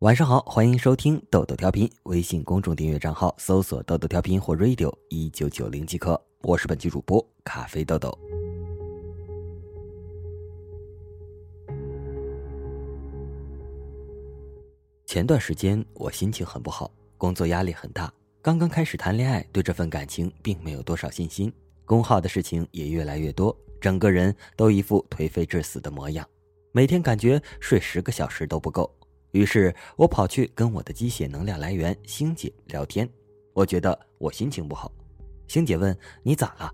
[0.00, 6.18] 晚上好，欢迎收听豆豆调频，微信公众订阅账号搜索“豆豆调频”或 “radio 一九九零”即可。
[6.40, 8.10] 我是本期主播咖啡豆豆。
[15.04, 18.10] 前段时间我心情很不好，工作压力很大，
[18.40, 21.52] 刚刚开始谈恋爱，对这份感情并没有多少信心，
[21.84, 26.26] 工号的事情也越来越多，整个人都一副颓废致死的模样，
[26.72, 28.90] 每天感觉睡十个小时都不够。
[29.32, 33.08] 于是我跑去跟我的鸡血能量来源星姐聊天，
[33.52, 34.90] 我觉得我心情不好。
[35.46, 36.72] 星姐问你咋了？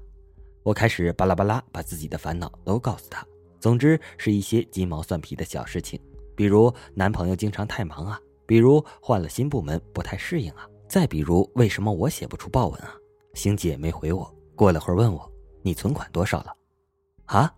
[0.62, 3.26] 我开始巴拉巴拉把自己的烦恼都告诉她，
[3.60, 6.00] 总之是一些鸡毛蒜皮的小事情，
[6.34, 12.94] 比如男朋友经常太忙啊，比如换了新部门不太适应啊，再比如为什么我写不出报文啊？
[13.34, 15.30] 星姐没回我，过了会儿问我
[15.62, 16.56] 你存款多少了？
[17.26, 17.54] 啊？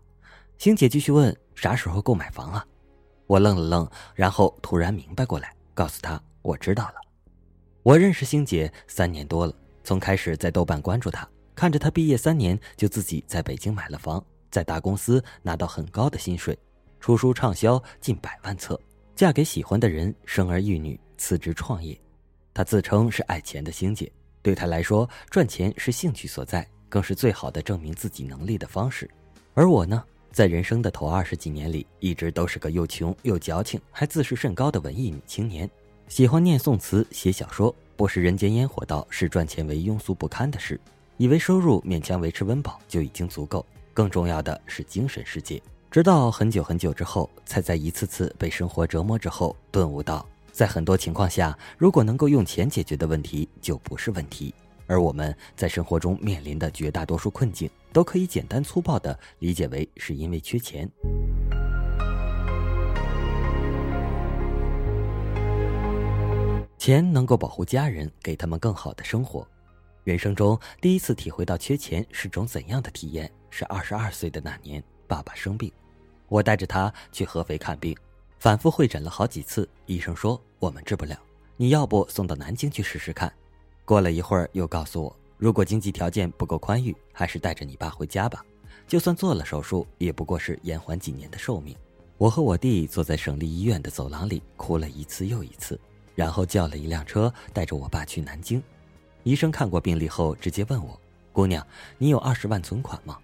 [0.58, 2.66] 星姐继续问啥时候购买房啊？
[3.28, 6.94] 我愣了愣，然后突然明白过来，告诉他我知道了。
[7.82, 9.54] 我认识星姐三年多了，
[9.84, 16.58] 从开始在豆瓣关注她，看着她毕业三年就自己在北京买了房，在大公司拿到很高的薪水，
[17.00, 18.80] 出书畅销近百万册，
[19.14, 21.98] 嫁给喜欢的人，生儿育女，辞职创业。
[22.54, 29.08] 她自称是爱钱的星姐，对她来说赚钱是兴趣所在，更是最好的证明自己能力的方式。
[29.52, 30.02] 而我呢？
[30.30, 35.68] 在人生的头二十几年里，一直都是个又穷又矫情，还自视甚高的文艺女青年，
[36.08, 40.80] 喜欢念宋词、写小说，不食人间烟火，道视赚钱为庸俗不堪的事，
[41.16, 45.60] 以为收入勉强维持温饱就已经足够，更重要的是精神世界。
[45.90, 54.54] 直到很久很久之后，才在一次次被生活折磨之后，顿悟到，在很多情况下，如果能够用钱解决的问题，就不是问题。
[54.86, 57.68] 而我们在生活中面临的绝大多数困境，
[57.98, 60.88] 都可以简单粗暴地理解为是因为缺钱。
[66.78, 69.44] 钱能够保护家人，给他们更好的生活。
[70.04, 73.28] 人生中第一次体会到缺钱是种怎样的体验？
[73.50, 75.72] 是二十二岁的那年，爸爸生病，
[76.28, 77.98] 我带着他去合肥看病，
[78.38, 81.18] 反复会诊了好几次，医生说我们治不了，
[81.56, 83.32] 你要不送到南京去试试看。
[83.84, 88.44] 过了一会儿，又告诉我，如果经济条件不够宽裕，还是带着你爸回家吧。
[88.88, 91.76] 就算做了手术，也不过是延缓几年的寿命。
[92.16, 95.78] 我和我弟坐在省立医院的走廊里，哭了一次又一次，
[96.16, 98.60] 然后叫了一辆车，带着我爸去南京。
[99.22, 101.00] 医生看过病历后，直接问我
[101.32, 101.64] ：“姑娘，
[101.98, 103.16] 你有二十万存款吗？”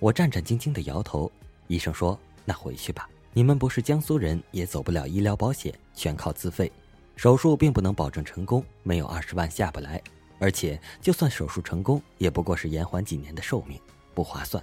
[0.00, 1.30] 我战战兢兢地摇头。
[1.66, 6.72] 医生说：“那回去吧，你们不是江苏人，也走不了医疗保险，全靠自费。”
[7.16, 10.02] 手术并不能保证成功，没有二十万下不来，
[10.40, 13.78] 而且就算手术成功，也不过是延缓几年的寿命，
[14.14, 14.60] 不划算。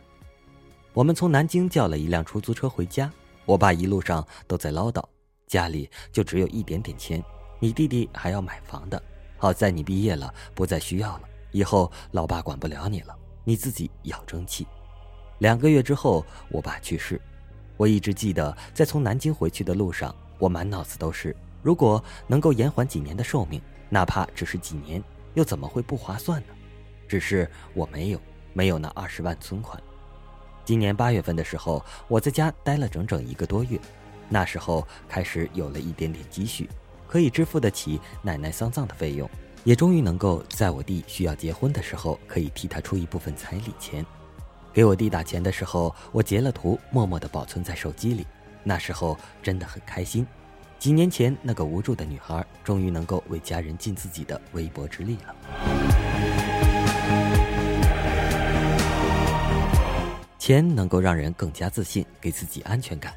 [0.93, 3.09] 我们从南京叫了一辆出租车回家，
[3.45, 5.01] 我爸一路上都在唠叨，
[5.45, 7.23] 家里就只有一点点钱，
[7.59, 9.01] 你弟弟还要买房的，
[9.37, 11.21] 好在你毕业了，不再需要了，
[11.51, 14.65] 以后老爸管不了你了，你自己要争气。
[15.37, 17.21] 两个月之后，我爸去世，
[17.77, 21.35] 我一直记得，在从南京回去的路上，我满脑子都是。
[21.61, 25.03] 如果能够延缓几年的寿命，哪怕只是几年，
[25.37, 26.53] 又怎么会不划算呢？
[27.07, 28.19] 只是我没有，
[28.53, 29.79] 没有那二十万存款。
[30.65, 33.79] 今年八月份的时候，我在家待了整整一个多月，
[34.29, 36.67] 那时候开始有了一点点积蓄，
[37.07, 39.29] 可以支付得起奶奶丧葬的费用，
[39.63, 44.03] 也终于能够在我弟需要结婚的时候，可以替他出一部分彩礼钱。
[44.73, 48.25] 给我弟打钱的时候，我截了图，默默地保存在手机里。
[48.63, 50.25] 那时候真的很开心。
[50.79, 55.35] 几年前，那个无助的女孩终于能够为家人尽自己的微薄之力了。
[60.37, 63.13] 钱能够让人更加自信，给自己安全感。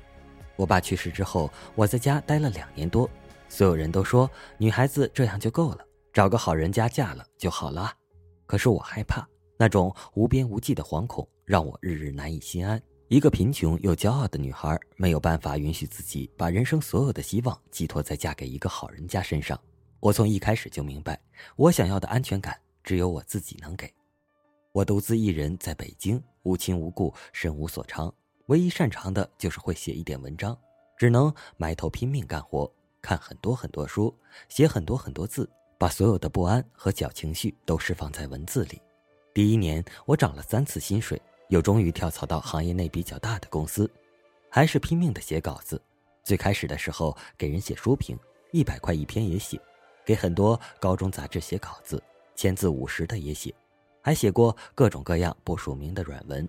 [0.57, 3.09] 我爸去世之后，我在家待了两年多，
[3.49, 5.85] 所有人都说女孩子这样就够了，
[6.15, 7.93] 找个好人家嫁了就好了。
[8.47, 9.29] 可是我害怕，
[9.59, 12.81] 那种无边无际的惶恐让我日日难以心安。
[13.11, 19.61] 一个贫穷又骄傲的女孩没有办法允许自己把人生所有的希望寄托在嫁给一个好人家身上。
[19.99, 21.21] 我从一开始就明白，
[21.57, 23.93] 我想要的安全感只有我自己能给。
[24.71, 28.15] 我独自一人在北京，无亲无故，身无所长，
[28.47, 30.57] 唯一擅长的就是会写一点文章，
[30.97, 32.73] 只能埋头拼命干活，
[33.03, 34.17] 看很多很多书，
[34.49, 38.81] 写很多很多字，把所有的不安和小情绪都释放在文字里。
[39.35, 41.21] 第一年，我涨了三次薪水。
[41.51, 43.91] 又终于跳槽到行业内比较大的公司，
[44.49, 45.81] 还是拼命的写稿子。
[46.23, 48.19] 最开始的时候给人写书评，
[48.53, 49.59] 一百块一篇也写；
[50.05, 52.03] 给很多高中杂志写稿子，
[52.37, 53.53] 千字五十的也写；
[54.01, 56.49] 还写过各种各样不署名的软文。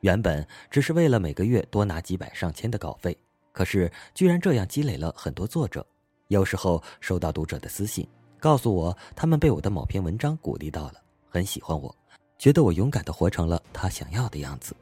[0.00, 3.16] 原本只是为了每个月多拿几百上千的稿费，
[3.50, 5.84] 可是居然这样积累了很多作者。
[6.28, 8.06] 有时候收到读者的私信，
[8.38, 11.92] 告诉我他们被我的某篇文章鼓励到了，很喜欢我，
[12.38, 14.74] 觉得我勇敢的活成了他想要的样子。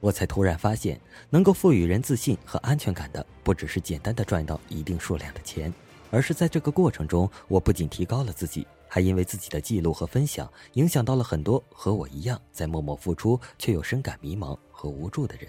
[0.00, 0.98] 我才突然发现，
[1.30, 5.72] 能够赋予人自信和安全感的，不只是简单的赚到一定数量的钱，
[6.10, 15.46] 而是在这个过程中，我不仅提高了自己，还因为自己的记录和分享，影响到了很多和我一样在默默付出却又深感迷茫和无助的人。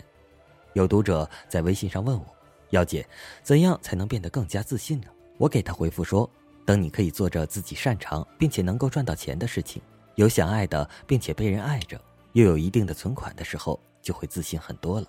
[0.74, 2.26] 有读者在微信上问我
[2.72, 3.08] ：“姚姐，
[3.42, 5.08] 怎样才能变得更加自信呢？”
[5.40, 6.30] 我给他回复说
[6.64, 9.82] ：“等你可以做着自己擅长并且能够赚到钱的事情，
[10.16, 12.00] 有想爱的并且被人爱着，
[12.34, 15.08] 又有一定的存款的时候。”就会自信很多了。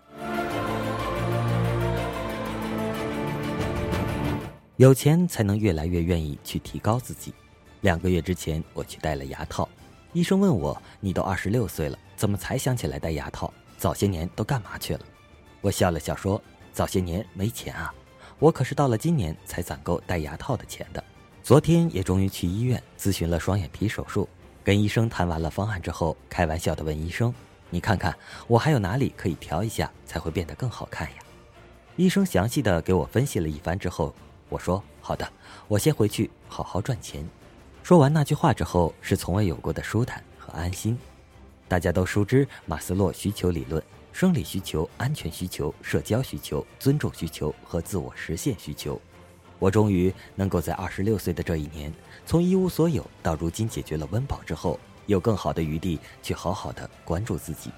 [4.76, 7.34] 有钱才能越来越愿意去提高自己。
[7.80, 9.68] 两个月之前，我去戴了牙套，
[10.12, 13.52] 医生问我：“你都二十六岁了，怎么才想起来戴牙套？
[13.76, 15.00] 早些年都干嘛去了？”
[15.60, 16.40] 我笑了笑说
[16.72, 17.92] ：“早些年没钱啊，
[18.38, 21.02] 我可是到了今年才攒够戴牙套的钱的。
[21.42, 24.28] 昨天也终于去医院咨询了双眼皮手术，
[24.64, 27.32] 跟医生谈完了方案之后，开玩笑的问医生。”
[27.70, 28.16] 你看看
[28.46, 31.16] 我还有哪里可以调一下才会变得更好看呀？
[31.96, 34.14] 医生详细的给我分析了一番之后，
[34.48, 35.28] 我说好的，
[35.66, 37.28] 我先回去好好赚钱。
[37.82, 40.96] 说完那句话之后，是从未有过的舒坦和安心。
[41.66, 43.82] 大家都熟知马斯洛需求理论：
[44.12, 49.00] 生理需求、安全需求、社交需求、尊重需求和自我实现需求。
[49.58, 51.92] 我终于能够在二十六岁的这一年，
[52.26, 54.78] 从一无所有到如今解决了温饱之后。
[55.06, 57.70] 有更好的余地去好好的关注自己。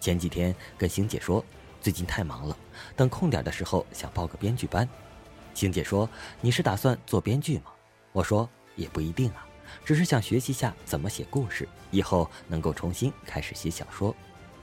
[0.00, 1.44] 前几天跟星姐说，
[1.80, 2.56] 最近太忙了，
[2.94, 4.88] 等空点的时候想报个编剧班。
[5.52, 6.08] 星姐说
[6.40, 7.72] ：“你是打算做编剧吗？”
[8.12, 9.44] 我说：“也不一定啊，
[9.84, 14.14] 只是想学习下怎么写故事，以后能够重新开始写小说。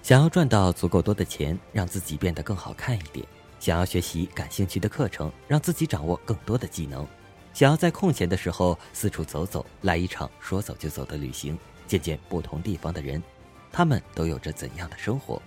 [0.02, 3.26] 想要赚到足够多的钱，让自己变得更好看一点；
[3.62, 7.06] 想要学习感兴趣的课程，让自己掌握更多的技能；
[7.54, 11.56] 想要在空闲的时候四处走走，来一场说走就走的旅行。”
[11.86, 13.22] 见见不同地方的人，
[13.72, 15.40] 他们都有着怎样的生活？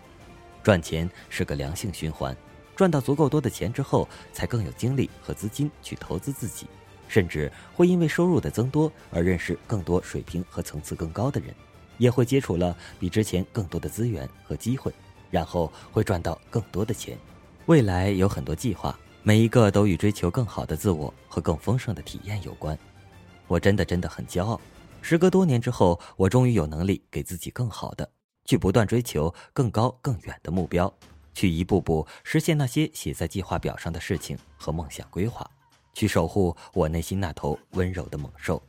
[0.62, 2.36] 赚钱是个良性循环，
[2.76, 6.68] 赚到足够多的钱之后，才更有精力和资金去投资自己，
[7.08, 11.52] 甚至会因为收入的增多而认识更多水平和层次更高的人，
[11.98, 14.92] 也会接触了比之前更多的资源和机会，
[15.32, 17.18] 然后会赚到更多的钱。
[17.66, 22.78] 未来有很多计划，每一个都与追求更好的自我和更丰盛的体验有关。
[23.46, 24.60] 我真的真的很骄傲。
[25.00, 28.06] 时隔多年之后，我终于有能力给自己更好的，
[28.44, 30.92] 去不断追求更高更远的目标，
[31.32, 35.50] 去一步步实现那些写在计划表上的事情和梦想规划，
[35.94, 38.62] 去守护我内心那头温柔的猛兽。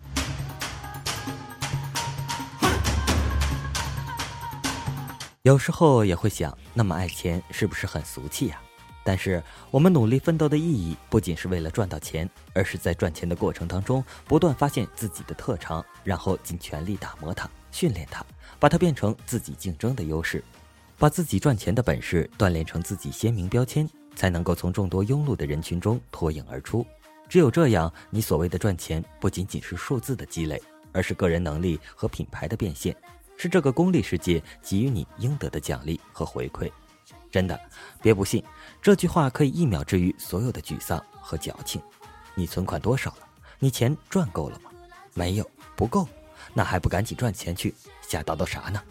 [5.41, 8.61] 有时候也会想，那么爱钱是不是很俗气呀？
[9.07, 18.25] 但是，我们努力奋斗的意义不仅是为了赚到钱，而是在赚钱的过程当中不断发现自己的特长，然后尽全力打磨它、训练它，
[18.57, 20.43] 把它变成自己竞争的优势，
[20.97, 26.83] 把自己赚钱的本事锻炼成自己鲜明标签，才能够从众多庸碌的人群中脱颖而出。
[27.29, 30.59] 只有这样，你所谓的赚钱不仅仅是数字的积累，
[30.91, 32.95] 而是个人能力和品牌的变现，
[33.37, 36.71] 是这个功利世界给予你应得的奖励和回馈。
[37.31, 37.59] 真的，
[38.01, 38.43] 别不信，
[38.81, 41.81] 这句话可以一秒治愈所有的沮丧和矫情。
[42.33, 43.27] 你存款多少了？
[43.59, 44.69] 你钱赚够了吗？
[45.13, 46.07] 没有，不够，
[46.53, 47.73] 那还不赶紧赚钱去？
[48.07, 48.81] 瞎叨叨啥呢？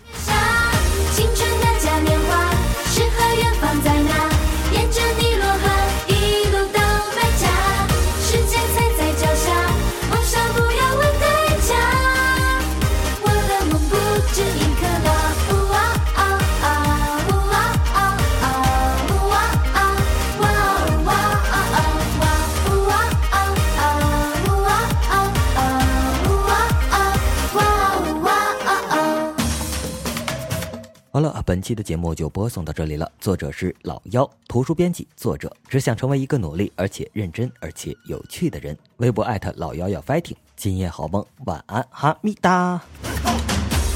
[31.15, 33.09] 好了，本期的节目就播送到这里了。
[33.21, 35.07] 作者是老妖，图书编辑。
[35.17, 38.77] 作者只想成为一个努力而且认真而且有趣的人。
[38.97, 40.35] 微博艾特老妖要 fighting。
[40.57, 42.81] 今夜好梦，晚安，哈密达。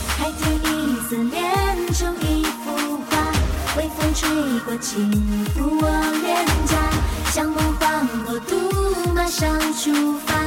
[0.07, 3.33] 海天一色连成一幅画，
[3.77, 4.29] 微风吹
[4.61, 5.11] 过，轻
[5.47, 5.91] 抚我
[6.23, 10.39] 脸颊，像梦幻国度，马上出发。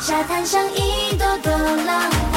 [0.00, 2.35] 沙滩上一朵朵浪。